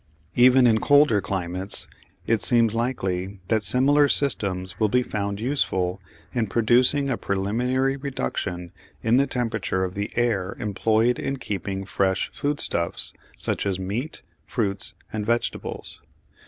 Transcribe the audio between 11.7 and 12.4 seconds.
fresh